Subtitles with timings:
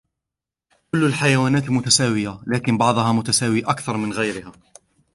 [0.91, 4.51] كل الحيوانات متساوية، لكن بعضها متساوٍ أكثر من غيرها.